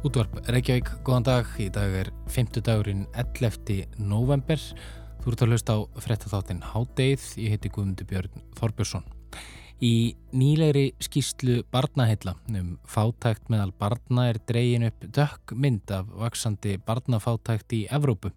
[0.00, 1.48] Útvarp Reykjavík, góðan dag.
[1.60, 3.82] Í dag er 50 dagurinn 11.
[4.00, 4.56] november.
[5.20, 7.26] Þú ert að hlusta á frettatháttin Hádeið.
[7.36, 9.04] Ég heiti Guðmundur Björn Þorbjörnsson.
[9.84, 16.78] Í nýlegri skýslu barnaheilla um fátækt meðal barna er dreyin upp dökk mynd af vaksandi
[16.80, 18.32] barnafátækt í Evrópu.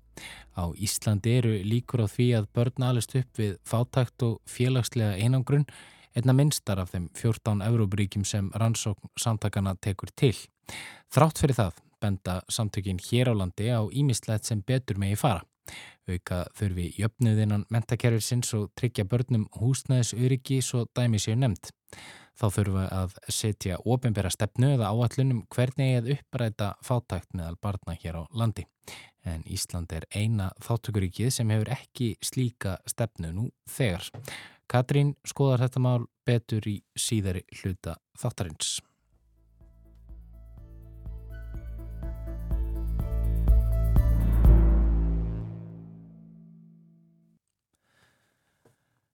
[0.59, 5.63] Á Íslandi eru líkur á því að börn alist upp við fátækt og félagslega einangrun
[6.11, 10.35] einna minnstar af þeim 14 Evrópuríkjum sem rannsókn samtakana tekur til.
[11.13, 15.43] Þrátt fyrir það benda samtökin hér á landi á ímislegt sem betur megi fara.
[16.03, 21.71] Auka þurfi jöfnuðinnan mentakerfisins og tryggja börnum húsnæðis öryggi svo dæmi séu nefnd.
[22.33, 28.19] Þá við að setja ofinbæra stefnu eða áallunum hvernig eða uppræta fátækt meðal barna hér
[28.19, 28.65] á landi.
[29.23, 34.09] En Ísland er eina þáttökuríkið sem hefur ekki slíka stefnu nú þegar.
[34.67, 38.81] Katrín skoðar þetta mál betur í síðari hluta þáttarins.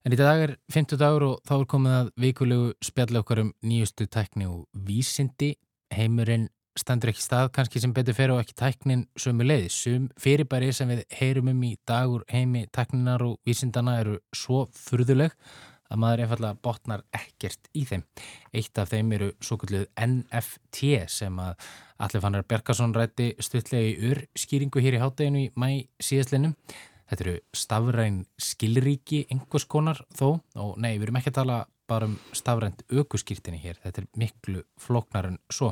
[0.09, 3.52] En í dag er 50 dagur og þá er komið að vikulegu spjalli okkar um
[3.61, 5.52] nýjustu tækni og vísindi.
[5.93, 6.47] Heimurinn
[6.81, 9.69] stendur ekki stað kannski sem betur fer og ekki tæknin sömu leiði.
[9.69, 15.37] Sum fyrirbæri sem við heyrum um í dagur heimi tækninar og vísindana eru svo furðuleg
[15.93, 18.08] að maður einfallega botnar ekkert í þeim.
[18.49, 21.70] Eitt af þeim eru svo kalluð NFT sem að
[22.02, 26.58] Allir Fannar Berkarsson rætti stutlega í ur skýringu hér í hátteginu í mæ síðastlinum.
[27.09, 31.59] Þetta eru stafræn skilríki einhvers konar þó og nei, við erum ekki að tala
[31.89, 33.80] bara um stafrænt aukuskýrtinni hér.
[33.81, 35.71] Þetta er miklu floknar en svo.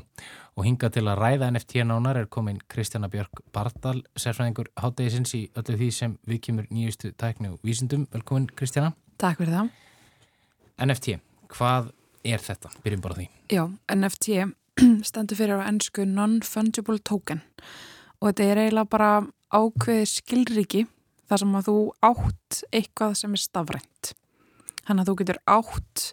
[0.58, 5.44] Og hinga til að ræða NFT nánar er komin Kristjana Björk Bardal, sérfræðingur háttegisins í
[5.58, 8.08] öllu því sem við kemur nýjustu tækni og vísindum.
[8.14, 8.96] Velkomin Kristjana.
[9.22, 9.72] Takk fyrir það.
[10.88, 11.20] NFT,
[11.54, 11.94] hvað
[12.26, 12.74] er þetta?
[12.84, 13.30] Byrjum bara því.
[13.54, 14.42] Já, NFT
[15.10, 17.46] stendur fyrir á ennsku Non-Fungible Token
[18.18, 19.10] og þetta er eiginlega bara
[19.54, 20.86] ákveð skilríki
[21.28, 21.78] þar sem að þú
[22.08, 24.14] átt eitthvað sem er stafrænt.
[24.88, 26.06] Þannig að þú getur átt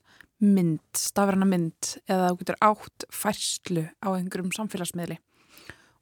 [0.45, 5.21] mynd, stafræna mynd eða þú getur átt færslu á einhverjum samfélagsmiðli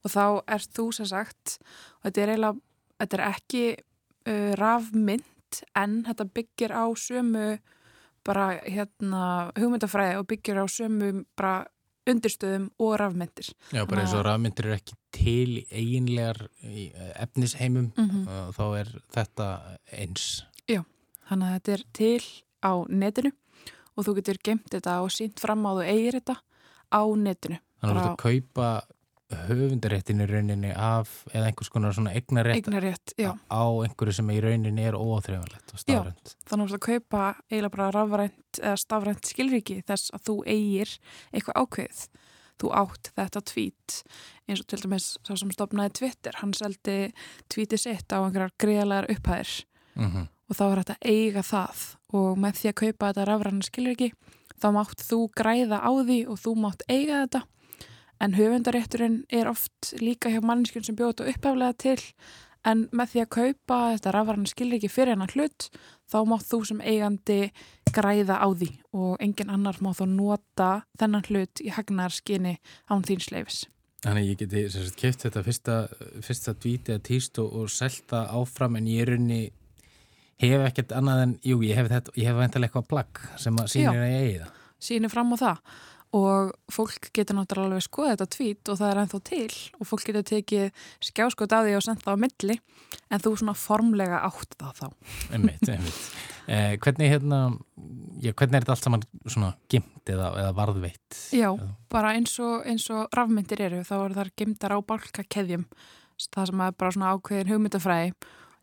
[0.02, 2.62] og þá er þú sem sagt og þetta er eiginlega,
[3.02, 7.46] þetta er ekki uh, rafmynd en þetta byggir á sömu
[8.26, 11.66] bara hérna hugmyndafræði og byggir á sömu bara
[12.08, 13.52] undirstöðum og rafmyndir.
[13.70, 16.48] Já, bara eins og rafmyndir er ekki til eiginlegar
[17.22, 18.52] efnisheimum, mm -hmm.
[18.56, 19.48] þá er þetta
[19.92, 20.44] eins.
[20.68, 20.82] Já,
[21.28, 22.24] þannig að þetta er til
[22.62, 23.32] á netinu
[23.96, 26.36] og þú getur gemt þetta og sínt fram á þú eigir þetta
[26.92, 27.58] á netinu.
[27.80, 28.82] Þannig að þú getur að kaupa
[29.48, 35.74] höfundaréttinu rauninni af eða einhvers konar svona eignarétt, á einhverju sem í rauninni er óþrjöfanlegt
[35.74, 36.34] og stafrænt.
[36.34, 40.94] Já, þannig að þú kaupa eiginlega bara rafrænt eða stafrænt skilriki þess að þú eigir
[41.32, 42.04] eitthvað ákveð.
[42.62, 43.96] Þú átt þetta tvít
[44.46, 46.98] eins og til dæmis sá sem stopnaði Twitter, hann seldi
[47.50, 50.28] tvíti sitt á einhverjar greiðlegar upphæðir mm -hmm.
[50.48, 54.12] og þá er þetta eiga það og með því að kaupa þetta rafrænt skilriki
[54.62, 57.42] þá mátt þú græða á því og þú mátt eiga þetta
[58.22, 61.98] En höfundarétturinn er oft líka hjá mannskjörn sem bjóða þetta upphæflega til
[62.68, 65.66] en með því að kaupa þetta rafvarna skilri ekki fyrir hennar hlut
[66.10, 67.38] þá mátt þú sem eigandi
[67.92, 72.54] græða á því og engin annar má þá nota þennan hlut í hagnarskinni
[72.86, 73.64] án þín sleifis.
[74.02, 75.74] Þannig ég geti sagt, keft þetta fyrsta,
[76.26, 79.42] fyrsta dvíti að týst og, og selta áfram en ég er unni
[80.42, 83.70] hef ekkert annað en, jú ég hef þetta, ég hef veintilega eitthvað plagg sem að
[83.74, 84.58] sínir að ég eigi það.
[84.82, 85.58] Sýnir fram á það
[86.12, 89.54] og fólk getur náttúrulega alveg skoðið þetta tvít og það er ennþá til.
[89.78, 92.56] Og fólk getur tekið skjáskot að því og sendt það á milli.
[93.08, 94.86] En þú svona formlega átt það þá.
[95.32, 96.02] Einmitt, einmitt.
[96.50, 97.40] Eh, hvernig, hérna,
[98.20, 101.18] já, hvernig er þetta allt saman svona gimt eða, eða varðveitt?
[101.38, 101.48] Já,
[101.92, 105.64] bara eins og, eins og rafmyndir eru þá eru þar gimtar á bálkakeðjum.
[106.22, 108.12] Það sem er bara svona ákveðin hugmyndafræði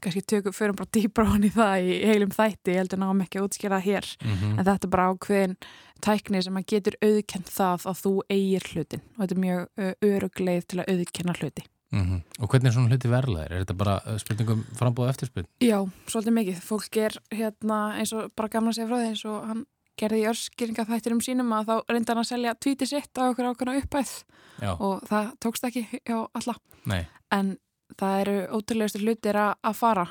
[0.03, 3.39] kannski tökum fyrir bara dýbra hann í það í heilum þætti, ég heldur náðum ekki
[3.39, 4.59] að útskýra hér mm -hmm.
[4.59, 5.57] en þetta er bara ákveðin
[6.01, 9.67] tækni sem að getur auðkend það að þú eigir hlutin og þetta er mjög
[10.11, 12.21] örugleið til að auðkenna hluti mm -hmm.
[12.39, 13.51] Og hvernig er svona hluti verðlaðir?
[13.51, 15.47] Er þetta bara spurningum frambóð eftirspurn?
[15.59, 16.61] Já, svolítið mikið.
[16.61, 19.65] Fólk er hérna eins og bara gamla segja frá því eins og hann
[19.99, 23.21] gerði í örskýringa þættir um sínum að þá reynda hann að selja tvíti sitt á
[23.29, 24.11] okkur ákveðna uppæð
[24.59, 24.71] Já.
[24.75, 26.55] og það tókst ekki hjá alla
[26.85, 27.07] Nei.
[27.35, 27.57] en
[27.99, 30.07] það eru ótrúlegustu hlutir að fara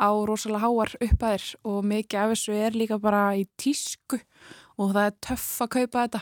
[0.00, 4.20] á rosalega háar uppæðir og mikið af þessu er líka bara í tísku
[4.80, 6.20] og það er töff að kaupa þetta.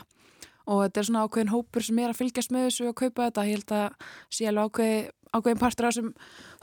[0.69, 3.45] Og þetta er svona ákveðin hópur sem er að fylgjast með þessu og kaupa þetta,
[3.47, 4.97] ég held að sé alveg ákveði,
[5.33, 6.11] ákveðin partur af þessum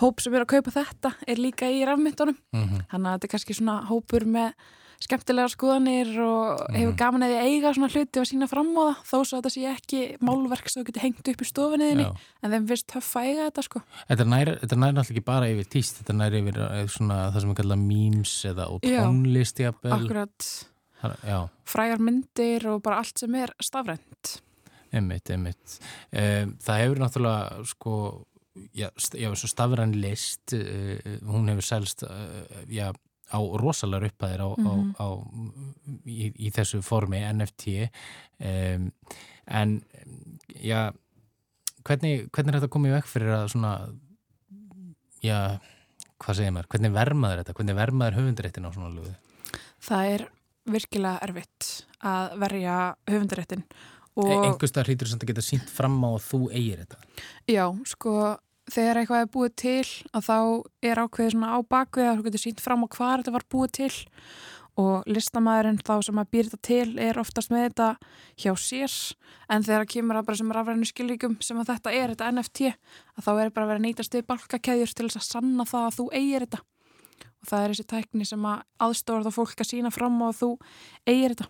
[0.03, 2.85] hóp sem er að kaupa þetta er líka í rafmyndunum mm -hmm.
[2.93, 4.53] þannig að þetta er kannski svona hópur með
[5.01, 6.97] skemmtilega skoðanir og hefur Mhm.
[6.97, 9.65] gaman eða eiga svona hluti og sína fram á það þó svo að þetta sé
[9.77, 12.13] ekki málverk sem þú getur hengt upp í stofinniðinni Já.
[12.43, 15.47] en þeim finnst töff að eiga þetta sko Þetta nær, þetta nær náttúrulega ekki bara
[15.53, 19.03] yfir tíst, þetta nær yfir eh, svona það sem við kalla memes eða og Já.
[19.05, 19.93] tónlist jafnvel.
[19.93, 20.49] akkurat
[21.03, 24.41] Þar- Já, frægar myndir og bara allt sem er stafrænt
[24.97, 25.79] einmitt, einmitt.
[26.15, 28.25] Um, það hefur náttúrulega sko,
[28.75, 30.97] já, já svo stafræn list, uh,
[31.29, 32.95] hún hefur selst, uh, já,
[33.33, 34.07] á rosalega
[34.57, 34.95] Mhm.
[34.99, 35.07] á, á,
[36.07, 37.89] í, í þessu formi NFT
[38.41, 38.91] um,
[39.47, 39.83] en
[40.63, 40.93] já,
[41.87, 43.73] hvernig, hvernig er þetta komið vekk fyrir að svona
[45.25, 45.59] já,
[46.23, 49.15] hvað segir maður, hvernig vermaður þetta, hvernig vermaður höfundaréttin á svona lögu?
[49.87, 50.25] það er
[50.67, 51.69] virkilega erfitt
[52.03, 52.79] að verja
[53.11, 53.67] höfundaréttin
[54.17, 56.97] Einhvers það hlýtur sem þetta geta sínt fram á að þú eigir þetta.
[57.53, 58.13] Já, sko,
[58.73, 59.87] þegar eitthvað er búið til
[60.17, 60.37] að þá
[60.91, 63.73] er ákveðið svona á bakvið að þú getur sínt fram á hvað þetta var búið
[63.81, 63.91] til.
[64.77, 67.87] Og listamæðurinn þá sem að býr þetta til er oftast með þetta
[68.43, 68.97] hjá sér.
[69.49, 72.67] En þegar það kemur að bara sem rafrænu skilríkum sem að þetta er, þetta NFT
[73.17, 75.87] að þá er bara að vera að nýtast við balkakeðjur til þess að sanna það
[75.89, 76.61] að þú eigir þetta.
[77.41, 80.37] Og það er þessi tækni sem að aðstóra þá fólk að sína fram á að
[80.43, 80.51] þú
[81.09, 81.49] eigir þetta.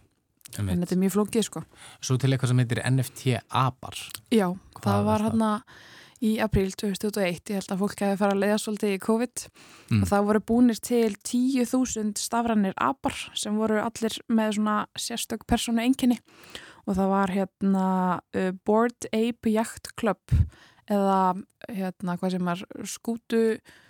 [0.62, 1.64] En þetta er mjög flókið sko.
[1.98, 3.98] Svo til eitthvað sem heitir NFT-apar.
[4.30, 4.46] Já,
[4.78, 5.30] Hvað það var var það?
[5.32, 5.50] hérna
[6.24, 9.46] í apríl 2021, ég held að fólk hefði farið að leiða svolítið í COVID
[9.86, 10.00] Mm.
[10.02, 15.78] og það voru búnir til 10.000 stafrannir apar sem voru allir með svona sérstök persónu
[15.84, 16.16] enginni
[16.86, 17.84] og það var hérna
[18.34, 20.18] uh, Board Ape Yacht Club
[20.90, 21.34] eða
[21.70, 23.40] hérna hvað sem er skútu,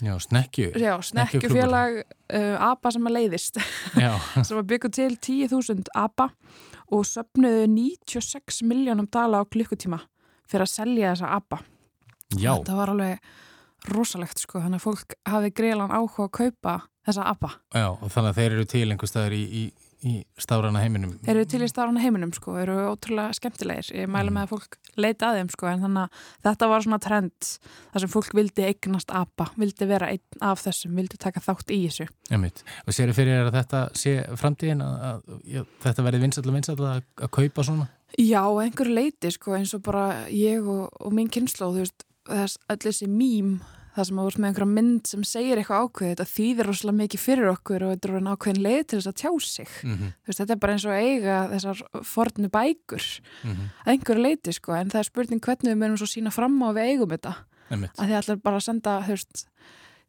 [0.04, 0.70] Já, snekkju.
[0.80, 3.58] já, snekkjufélag uh, apa sem að leiðist
[4.48, 6.30] sem að byggja til 10.000 apa
[6.92, 10.02] og söpnuðu 96 miljónum dala á klukkutíma
[10.48, 11.58] fyrir að selja þessa apa.
[12.34, 13.32] Já, Þetta var alveg
[13.92, 16.76] rosalegt sko, þannig að fólk hafi greiðlan áhuga að kaupa
[17.06, 17.52] þessa apa.
[17.76, 19.60] já, og þannig að þeir eru til einhver staðar í, í,
[20.06, 21.12] í stárana heiminum.
[21.22, 23.92] Þeir eru til í starfana heiminum sko, eru ótrúlega skemmtilegir.
[23.94, 26.98] Ég mæla með að fólk leita að þeim sko, en þannig að þetta var svona
[27.06, 27.50] trend
[27.92, 31.78] þar sem fólk vildi eignast apa, vildi vera einn af þessum, vildi taka þátt í
[31.86, 32.08] þessu.
[32.34, 32.64] Einmitt.
[32.86, 36.58] Og sér fyrir þér að þetta sé framtíðin að, að já, þetta verði vinsall og
[36.58, 37.88] vinsall að, að kaupa svona?
[38.18, 42.06] Já, að einhverju leiti sko, eins og bara ég og, og mín kynnslóð, þú veist,
[42.28, 43.56] þess, öll þessi mím,
[43.96, 47.22] það sem að voru með einhverja mynd sem segir eitthvað ákveðið, þetta þýðir rosalega mikið
[47.22, 49.70] fyrir okkur og þetta er orðin ákveðin leið til þess að tjá sig.
[49.82, 50.12] Mm -hmm.
[50.26, 53.06] Veist, þetta er bara eins og eiga þessar fornu bækur
[53.42, 53.56] Mm
[53.86, 56.68] að einhverju leiti, sko, en það er spurning hvernig við mögum svo sína fram á
[56.74, 57.34] við eigum þetta.
[57.70, 57.98] Einmitt.
[57.98, 59.46] Að því allar bara að senda, veist,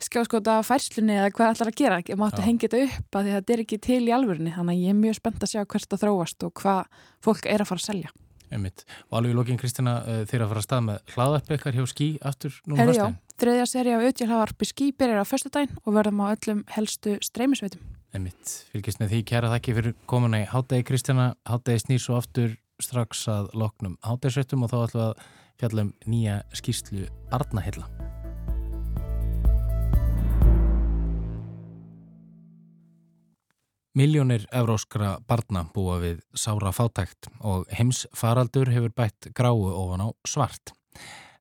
[0.03, 3.63] skjáskota færslunni eða hvað allar að gera, ég máttu hengja þetta upp að þetta er
[3.63, 6.45] ekki til í alvörinni, þannig að ég er mjög spennt að sjá hvert það þróast
[6.45, 6.83] og hvað
[7.25, 8.11] fólk er að fara að selja.
[8.53, 8.85] Einmitt.
[9.09, 11.85] Og alveg í lókin Kristina uh, þeir að fara að stað með hlaðarp ykkar hjá
[11.91, 13.39] skí aftur núna Herri já, föstudaginn.
[13.43, 17.83] þriðja seri af auðjálhavarpi ský byrjar á föstudaginn og verðum á öllum helstu streymisveitum.
[18.15, 18.53] Einmitt.
[18.71, 21.33] Fylgist með því kæra þakki fyrir komuna í hátegi Kristjana.
[21.47, 25.27] Hátegi snýr svo aftur strax að loknum hátegisveitum og þá ætlum við að
[25.57, 27.89] fjalla um nýja skýrslu Barnahilla.
[33.97, 40.69] Miljónir evróskra barna búa við sára fátækt og heimsfaraldur hefur bætt gráu ofan á svart.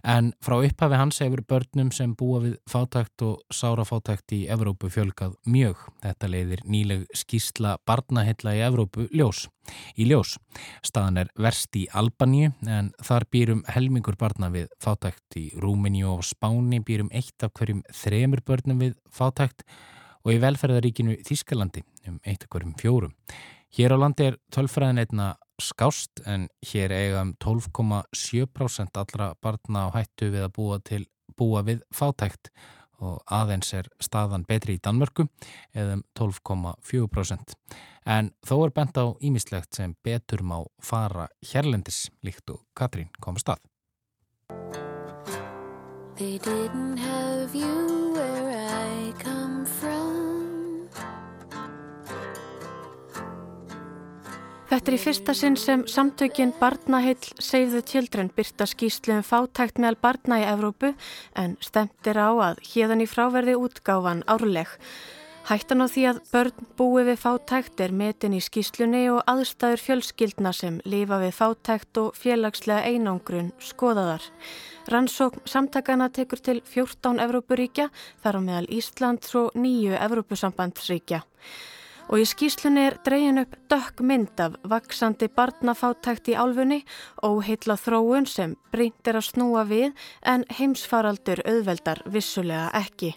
[0.00, 4.88] En frá upphafi hans hefur börnum sem búa við fátækt og sára fátækt í Evrópu
[4.88, 5.82] fjölgað mjög.
[6.00, 9.50] Þetta leiðir nýleg skýrsla barnahilla í Evrópu ljós.
[9.92, 10.38] Í ljós.
[10.80, 16.24] Staðan er verst í Albaníu en þar býrum helmingur barna við fátækt í Rúmeníu og
[16.24, 19.66] Spáni býrum eitt af hverjum þremur börnum við fátækt
[20.24, 23.14] og í velferðaríkinu Þískalandi um eitt af hverjum fjórum.
[23.76, 29.94] Hér á landi er tölfræðin einna skást en hér eiga um 12,7% allra barna á
[29.96, 31.04] hættu við að búa, til,
[31.36, 32.50] búa við fátækt
[33.04, 35.26] og aðeins er staðan betri í Danmörku
[35.74, 37.56] eða um 12,4%.
[38.06, 43.36] En þó er bent á ímislegt sem betur má fara hérlendis líkt og Katrín kom
[43.36, 43.62] að stað.
[46.16, 49.95] They didn't have you where I come from.
[54.66, 59.76] Þetta er í fyrsta sinn sem samtökin Barnaheill Save the Children byrta skýslu um fátækt
[59.78, 60.90] meðal barna í Evrópu
[61.38, 64.72] en stemt er á að hérðan í fráverði útgáfan árleg.
[65.46, 70.50] Hættan á því að börn búi við fátækt er metin í skýslunni og aðstæður fjölskyldna
[70.50, 74.26] sem lifa við fátækt og félagslega einangrun skoðaðar.
[74.90, 77.86] Rannsókn samtakana tekur til 14 Evrópuríkja,
[78.18, 81.22] þar á meðal Ísland og nýju Evrópusambandsríkja.
[82.06, 86.84] Og í skýslunni er dregin upp dökk mynd af vaksandi barnafátækt í álfunni
[87.26, 89.90] og heitla þróun sem breynt er að snúa við
[90.22, 93.16] en heimsfaraldur auðveldar vissulega ekki.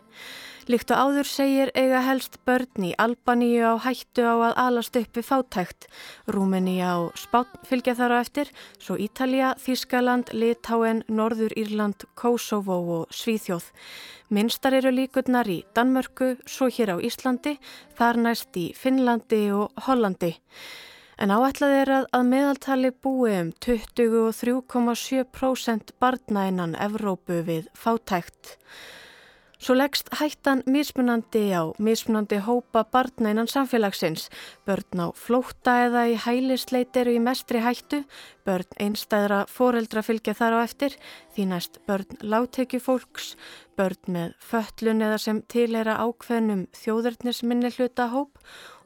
[0.70, 5.16] Líkt og áður segir eiga helst börn í Albaníu á hættu á að alast upp
[5.18, 5.88] við fátækt.
[6.30, 13.10] Rúmeníja og Spán fylgja þar á eftir, svo Ítalija, Þískaland, Litáen, Norður Írland, Kosovo og
[13.10, 13.66] Svíþjóð.
[14.30, 17.58] Minstar eru líkurnar í Danmörku, svo hér á Íslandi,
[17.98, 20.38] þar næst í Finnlandi og Hollandi.
[21.18, 28.62] En áætlað er að, að meðaltali búi um 23,7% barna innan Evrópu við fátækt.
[29.60, 34.30] Svo leggst hættan mismunandi á mismunandi hópa barna innan samfélagsins.
[34.64, 38.06] Börn á flótta eða í hælisleit eru í mestri hættu,
[38.48, 40.96] börn einstæðra foreldra fylgja þar á eftir,
[41.36, 43.36] því næst börn láttekjufólks,
[43.76, 48.40] börn með föllun eða sem tilhera ákveðnum þjóðurnisminni hluta hóp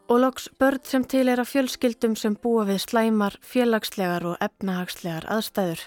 [0.09, 5.85] og loks börn sem tilhera fjölskyldum sem búa við slæmar, félagslegar og efnahagslegar aðstæður.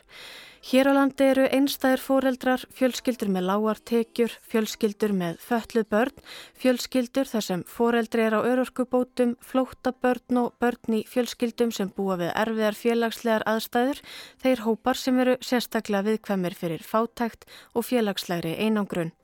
[0.66, 6.24] Hér á landi eru einstæðir fóreldrar, fjölskyldur með lágartekjur, fjölskyldur með fölluð börn,
[6.58, 12.16] fjölskyldur þar sem fóreldri er á örorkubótum, flóta börn og börn í fjölskyldum sem búa
[12.18, 14.02] við erfiðar félagslegar aðstæður,
[14.42, 19.14] þeir hópar sem eru sérstaklega viðkvæmir fyrir fátækt og félagslegri einangrun.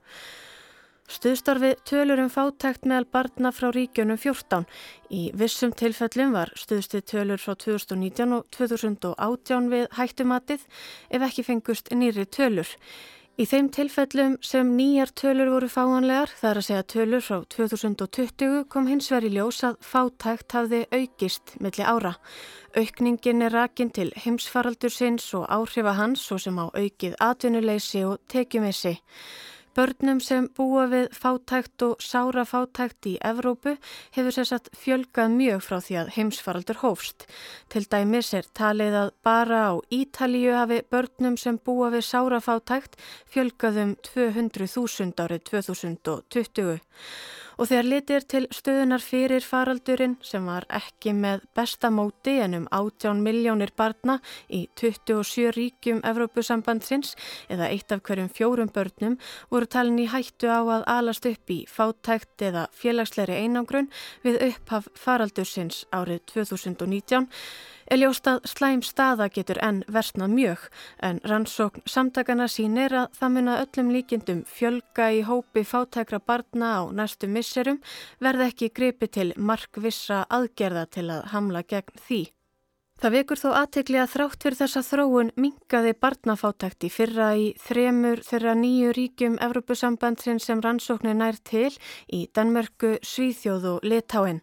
[1.12, 4.64] Stuðstarfi tölur um fátækt meðal barna frá ríkjunum 14.
[5.12, 10.64] Í vissum tilfellum var stuðstið tölur frá 2019 og 2018 við hættumatið
[11.12, 12.72] ef ekki fengust nýri tölur.
[13.36, 18.88] Í þeim tilfellum sem nýjar tölur voru fáanlegar, þar að segja tölur frá 2020, kom
[18.88, 22.16] hins veri ljós að fátækt hafði aukist milli ára.
[22.72, 28.20] Aukningin er rakin til heimsfaraldur sinns og áhrifa hans svo sem á aukið atvinnuleysi og
[28.32, 28.98] tekjumessi.
[29.72, 33.72] Börnum sem búa við fátækt og sára fátækt í Evrópu
[34.12, 37.24] hefur sérsagt fjölgað mjög frá því að heimsfaraldur hófst.
[37.72, 43.00] Til dæmis er talið að bara á Ítalíu hafi börnum sem búa við sára fátækt
[43.32, 46.76] fjölgað um 200.000 árið 2020
[47.62, 53.20] og þegar litir til stöðunar fyrir faraldurinn sem var ekki með bestamóti en um 18
[53.22, 54.16] miljónir barna
[54.50, 57.12] í 27 ríkjum Evrópusambandsins
[57.46, 59.14] eða eitt af hverjum fjórum börnum
[59.52, 63.92] voru talin í hættu á að alast upp í fátækt eða félagsleiri einangrun
[64.26, 67.30] við upphaf faraldursins árið 2019
[67.86, 70.66] er ljóst að slæm staða getur enn versnað mjög
[71.08, 76.74] en rannsókn samtakana sínir að það mun að öllum líkindum fjölga í hópi fátækra barna
[76.78, 77.82] á næstu misserum
[78.20, 82.22] verða ekki gripi til markvissa aðgerða til að hamla gegn því.
[83.02, 88.52] Það vekur þó aðtekli að þrátt fyrir þessa þróun mingaði barnafátækti fyrra í þremur þeirra
[88.60, 91.72] nýju ríkjum Evrópusambandsin sem rannsóknir nær til
[92.06, 94.38] í Danmörku, Svíþjóð og Litáin.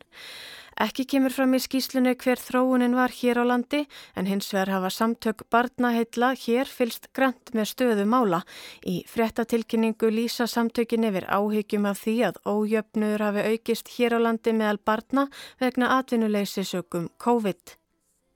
[0.79, 3.81] Ekki kemur fram í skýslunni hver þróunin var hér á landi
[4.15, 8.39] en hins vegar hafa samtök barnaheilla hér fylst grant með stöðu mála.
[8.87, 14.55] Í frettatilkynningu lýsa samtökin yfir áhyggjum af því að ójöfnur hafi aukist hér á landi
[14.55, 15.27] meðal barna
[15.59, 17.78] vegna atvinnuleysisökum COVID.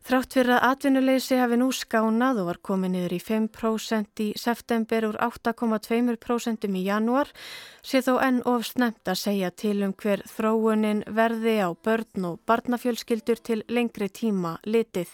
[0.04, 5.06] Þrátt fyrir að atvinnuleysi hafi nú skánað og var komið niður í 5% í september
[5.08, 7.32] úr 8,2% í janúar
[7.80, 12.42] sé þó enn of snemt að segja til um hver þróunin verði á börn og
[12.44, 15.08] barnafjölskyldur til lengri tíma litið.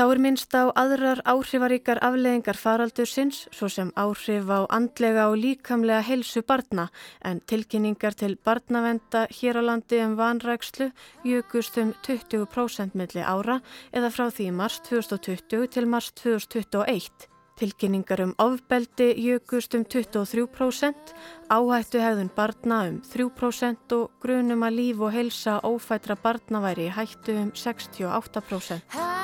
[0.00, 6.00] Þá er minnst á aðrar áhrifaríkar afleðingar faraldursins, svo sem áhrif á andlega og líkamlega
[6.06, 6.86] heilsu barna,
[7.20, 10.88] en tilkynningar til barnavenda hér á landi um vanrækslu
[11.28, 13.60] jökust um 20% milli ára
[13.92, 17.28] eða frá því mars 2020 til mars 2021.
[17.60, 21.12] Tilkynningar um ofbeldi jökust um 23%,
[21.52, 27.36] áhættu hefðun barna um 3% og grunum að líf og heilsa ófætra barna væri hættu
[27.36, 29.19] um 68%.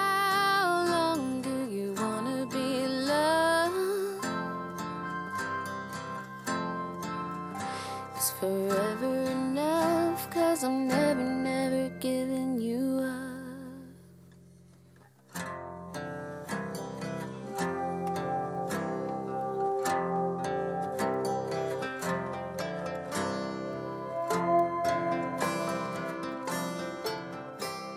[8.41, 13.37] Forever enough Cause I'm never, never giving you up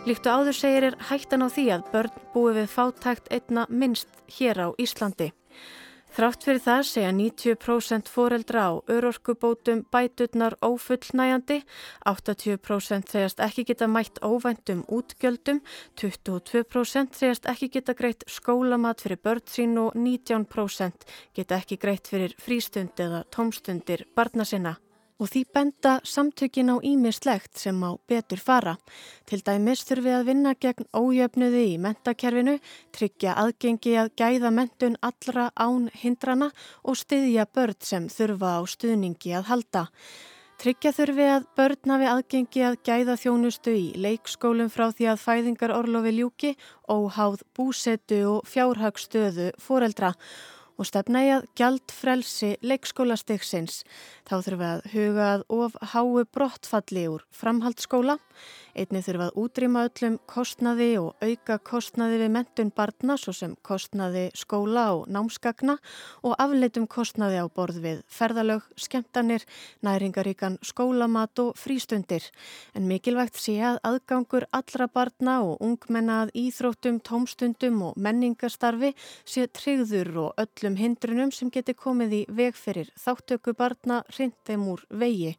[0.10, 4.10] Líkt og áður segir er hættan á því að börn búi við fátækt einna minnst
[4.40, 5.28] hér á Íslandi.
[6.10, 11.60] Þrátt fyrir það segja 90% foreldra á örorkubótum bæturnar ófullnæjandi,
[12.10, 15.62] 80% segast ekki geta mætt óvæntum útgjöldum,
[16.02, 22.34] 22% segast ekki geta greitt skólamat fyrir börn sín og 19% geta ekki greitt fyrir
[22.42, 24.80] frístund eða tómstundir barna sinna.
[25.20, 28.78] Og því benda samtökin á ímislegt sem á betur fara.
[29.28, 32.58] Til dæmis þurfi að vinna gegn ójöfnuði í mentakerfinu,
[32.96, 36.52] tryggja aðgengi að gæða mentun allra án hindrana
[36.84, 39.88] og styðja börn sem þurfa á stuðningi að halda.
[40.60, 45.72] Tryggja þurfi að börn hafi aðgengi að gæða þjónustu í leikskólum frá því að fæðingar
[45.72, 46.56] orlofi ljúki,
[46.92, 50.12] óháð búsetu og fjárhagstöðu foreldra
[50.80, 53.84] og stefna í að gjald frelsi leikskólastiksins.
[54.24, 58.18] Þá þurfum við að huga að of háu brottfalli úr framhaldsskóla.
[58.80, 64.22] Einni þurfum að útrýma öllum kostnaði og auka kostnaði við mentun barna svo sem kostnaði
[64.40, 65.76] skóla og námskagna
[66.24, 69.44] og afleitum kostnaði á borð við ferðalög, skemmtanir,
[69.84, 72.24] næringaríkan skólamat og frístundir.
[72.72, 78.94] En mikilvægt sé að aðgangur allra barna og ungmennað íþróttum, tómstundum og menningastarfi
[79.28, 84.88] sé tryggður og öllum hindrunum sem geti komið í veg fyrir þáttöku barna hrindum úr
[84.88, 85.36] vegi.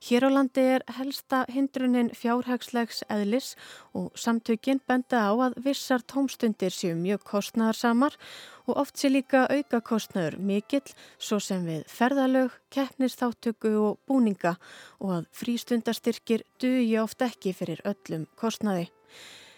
[0.00, 3.54] Hér á landi er helsta hindrunin fjárhagslegs eðlis
[3.96, 8.18] og samtökin benda á að vissar tómstundir séu mjög kostnæðarsamar
[8.66, 14.56] og oft sé líka auka kostnæður mikill svo sem við ferðalög, keppnistáttöku og búninga
[15.00, 18.90] og að frístundastyrkir dugi oft ekki fyrir öllum kostnæði.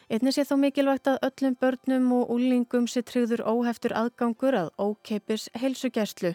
[0.09, 5.43] Einnig sé þó mikilvægt að öllum börnum og úlingum sé tryggður óheftur aðgangur að ókeipis
[5.61, 6.31] heilsugæslu.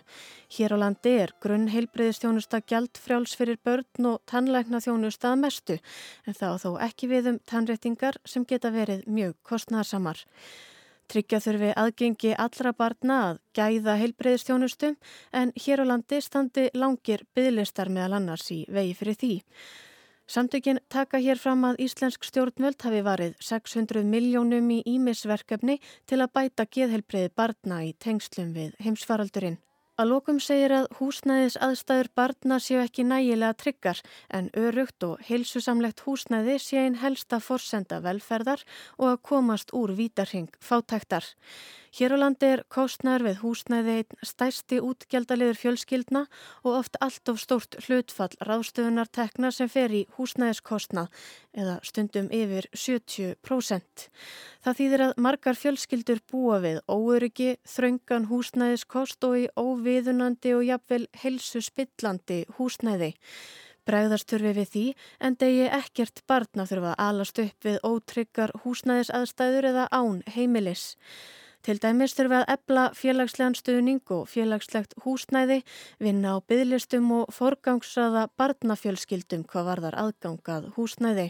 [0.54, 5.78] Hér á landi er grunn heilbreyðistjónusta gjaldfrjáls fyrir börn og tannlækna þjónusta að mestu
[6.30, 10.22] en þá þó ekki við um tannréttingar sem geta verið mjög kostnarsamar.
[11.10, 15.00] Tryggja þurfi aðgengi allra barna að gæða heilbreyðistjónustum
[15.34, 19.34] en hér á landi standi langir bygglistar meðal annars í vegi fyrir því.
[20.34, 25.76] Samtökin taka hér fram að Íslensk stjórnvöld hafi varið 600 miljónum í ímisverkefni
[26.10, 29.60] til að bæta geðhelbreyði barna í tengslum við heimsfaraldurinn.
[29.94, 34.00] Að lókum segir að húsnæðis aðstæður barna séu ekki nægilega tryggar
[34.34, 38.66] en örugt og heilsusamlegt húsnæði sé einn helsta forsenda velferðar
[38.98, 41.30] og að komast úr vítarhing fátæktar.
[41.94, 46.24] Hér á landi er kostnær við húsnæði einn stæsti útgjaldaliður fjölskyldna
[46.64, 51.04] og oft allt of stórt hlutfall ráðstöfunartekna sem fer í húsnæðiskostna
[51.54, 54.08] eða stundum yfir 70%.
[54.66, 59.46] Það þýðir að margar fjölskyldur búa við óöryggi, þraungan húsnæðiskost og í
[59.94, 63.14] óviðunandi og jafnvel helsu spillandi húsnæði.
[63.86, 64.84] Bregðarsturfi við því
[65.28, 70.86] en degi ekkert barna þurfa að alast upp við ótryggar húsnæðisaðstæður eða án heimilis.
[71.64, 75.62] Til dæmis þurfa að ebla félagslegan stuðning og félagslegt húsnæði,
[76.00, 81.30] vinna á bygglistum og forgangsraða barnafjölskyldum hvað varðar aðgangað húsnæði.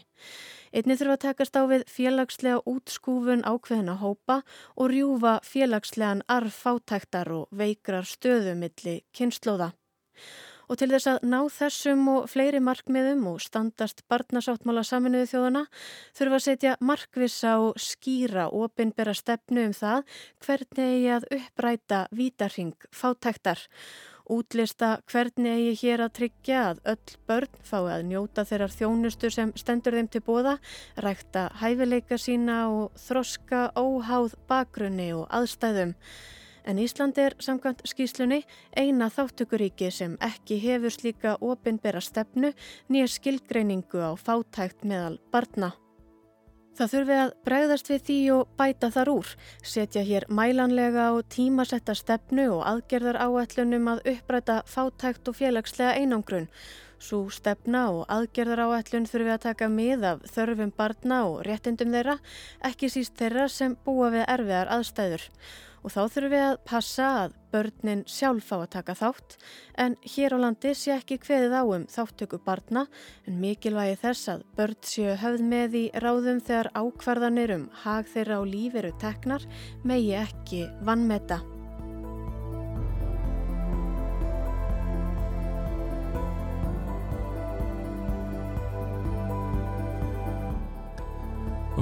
[0.73, 4.39] Einni þurfa að takast á við félagslega útskúfun ákveðina hópa
[4.73, 9.69] og rjúfa félagslegan arffátæktar og veikrar stöðumilli kynnslóða.
[10.71, 15.63] Og til þess að ná þessum og fleiri markmiðum og standast barnasáttmála saminuðu þjóðana
[16.17, 20.07] þurfa að setja markvisa og skýra ofinbera stefnu um það
[20.47, 23.61] hvernig eigi að uppræta vítarhing fátæktar.
[24.31, 29.51] Útlista hvernig eigi hér að tryggja að öll börn fái að njóta þeirrar þjónustu sem
[29.59, 30.53] stendur þeim til bóða,
[30.95, 35.97] rækta hæfileika sína og þroska óháð bakgrunni og aðstæðum
[36.65, 38.41] en Ísland er samkvæmt skýslunni
[38.79, 42.53] eina þáttökuríki sem ekki hefur slíka opinbera stefnu
[42.89, 45.73] nýja skilgreiningu á fátækt meðal barna.
[46.73, 49.27] Það þurfi að bregðast við því og bæta þar úr,
[49.61, 56.47] setja hér mælanlega og tímasetta stefnu og aðgerðar áætlunum að uppræta fátækt og félagslega einangrun.
[56.97, 62.17] Svo stefna og aðgerðar áætlun þurfi að taka mið af þörfum barna og réttindum þeirra,
[62.65, 65.29] ekki síst þeirra sem búa við erfiðar aðstæður
[65.83, 69.37] og þá þurfum við að passa að börnin sjálf fá að taka þátt
[69.83, 72.87] en hér á landi sé ekki hveðið á um þáttöku barna
[73.27, 78.41] en mikilvægi þess að börn séu höfð með í ráðum þegar ákvarðanir um hag þeirra
[78.41, 79.45] á líf eru teknar
[79.83, 81.43] megi ekki vannmeta.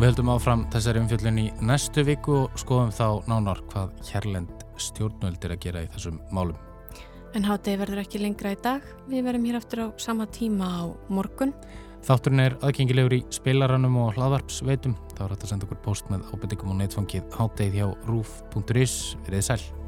[0.02, 5.44] Við höldum áfram þessari umfjöldun í næstu viku og skoðum þá nánar hvað hérlend stjórnvöld
[5.46, 6.56] er að gera í þessum málum.
[7.38, 8.88] En hátegi verður ekki lengra í dag.
[9.12, 10.84] Við verðum hér aftur á sama tíma á
[11.14, 11.54] morgun.
[12.02, 14.98] Þátturinn er aðgengilegur í spilaranum og hlaðvarpsveitum.
[15.14, 18.98] Þá er þetta að senda okkur post með ábyrtingum og neitfangið hátegi hjá rúf.is.
[19.28, 19.81] Verðið sæl.